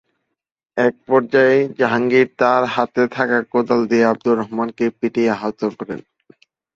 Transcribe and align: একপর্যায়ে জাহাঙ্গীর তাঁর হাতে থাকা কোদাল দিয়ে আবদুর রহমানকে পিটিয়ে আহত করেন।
একপর্যায়ে 0.77 1.57
জাহাঙ্গীর 1.79 2.27
তাঁর 2.39 2.63
হাতে 2.75 3.03
থাকা 3.15 3.37
কোদাল 3.51 3.81
দিয়ে 3.89 4.05
আবদুর 4.05 4.35
রহমানকে 4.41 4.85
পিটিয়ে 4.99 5.33
আহত 5.35 5.59
করেন। 5.79 5.99